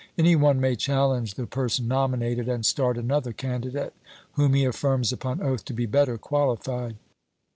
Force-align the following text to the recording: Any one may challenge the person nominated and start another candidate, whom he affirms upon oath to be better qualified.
Any 0.17 0.35
one 0.35 0.59
may 0.59 0.75
challenge 0.75 1.35
the 1.35 1.45
person 1.45 1.87
nominated 1.87 2.49
and 2.49 2.65
start 2.65 2.97
another 2.97 3.33
candidate, 3.33 3.93
whom 4.33 4.55
he 4.55 4.65
affirms 4.65 5.13
upon 5.13 5.43
oath 5.43 5.63
to 5.65 5.73
be 5.73 5.85
better 5.85 6.17
qualified. 6.17 6.95